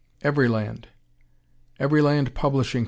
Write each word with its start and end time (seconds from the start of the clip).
Everyland 0.23 0.85
Everyland 1.79 2.33
Publishing 2.33 2.79
Co. 2.79 2.79